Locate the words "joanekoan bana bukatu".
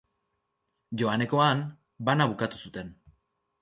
1.03-2.67